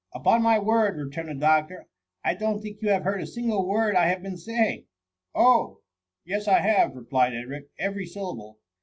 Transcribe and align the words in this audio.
"Upon 0.15 0.43
ray 0.43 0.57
word,'' 0.57 0.97
returned 0.97 1.29
the 1.29 1.35
doctor," 1.35 1.85
I 2.25 2.33
don't 2.33 2.59
think 2.59 2.81
you 2.81 2.89
have 2.89 3.03
heard 3.03 3.21
a 3.21 3.27
single 3.27 3.67
word 3.67 3.95
I 3.95 4.07
have 4.07 4.23
been 4.23 4.35
saying."" 4.35 4.85
Oh! 5.35 5.81
yes, 6.25 6.47
I 6.47 6.57
have,*' 6.57 6.95
replied 6.95 7.35
Edric," 7.35 7.67
every 7.77 8.07
syllable. 8.07 8.57